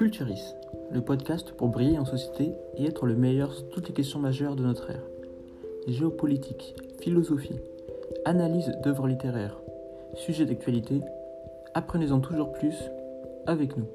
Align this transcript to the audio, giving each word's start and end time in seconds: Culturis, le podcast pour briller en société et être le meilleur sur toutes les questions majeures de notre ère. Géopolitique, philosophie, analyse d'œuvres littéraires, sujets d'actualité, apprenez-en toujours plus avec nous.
Culturis, 0.00 0.54
le 0.90 1.02
podcast 1.02 1.52
pour 1.52 1.68
briller 1.68 1.98
en 1.98 2.06
société 2.06 2.54
et 2.78 2.86
être 2.86 3.04
le 3.04 3.14
meilleur 3.14 3.52
sur 3.52 3.68
toutes 3.68 3.88
les 3.88 3.92
questions 3.92 4.18
majeures 4.18 4.56
de 4.56 4.62
notre 4.62 4.88
ère. 4.88 5.04
Géopolitique, 5.88 6.74
philosophie, 7.02 7.60
analyse 8.24 8.72
d'œuvres 8.82 9.06
littéraires, 9.06 9.60
sujets 10.14 10.46
d'actualité, 10.46 11.02
apprenez-en 11.74 12.20
toujours 12.20 12.50
plus 12.52 12.76
avec 13.46 13.76
nous. 13.76 13.88